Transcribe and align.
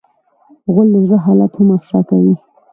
غول 0.73 0.87
د 0.93 0.95
زړه 1.05 1.17
حالت 1.25 1.51
هم 1.55 1.67
افشا 1.77 1.99
کوي. 2.09 2.35